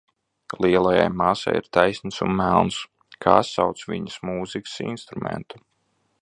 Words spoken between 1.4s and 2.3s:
ir taisns